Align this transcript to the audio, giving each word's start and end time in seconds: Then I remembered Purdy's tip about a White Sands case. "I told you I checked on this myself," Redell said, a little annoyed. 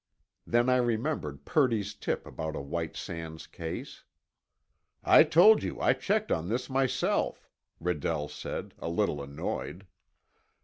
Then 0.47 0.67
I 0.67 0.77
remembered 0.77 1.45
Purdy's 1.45 1.93
tip 1.93 2.25
about 2.25 2.55
a 2.55 2.59
White 2.59 2.97
Sands 2.97 3.45
case. 3.45 4.03
"I 5.03 5.21
told 5.21 5.61
you 5.61 5.79
I 5.79 5.93
checked 5.93 6.31
on 6.31 6.49
this 6.49 6.71
myself," 6.71 7.47
Redell 7.79 8.27
said, 8.27 8.73
a 8.79 8.89
little 8.89 9.21
annoyed. 9.21 9.85